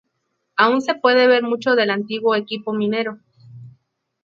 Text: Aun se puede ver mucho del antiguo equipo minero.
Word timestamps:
Aun 0.57 0.81
se 0.81 0.95
puede 0.95 1.27
ver 1.27 1.43
mucho 1.43 1.75
del 1.75 1.91
antiguo 1.91 2.33
equipo 2.35 2.73
minero. 2.73 3.19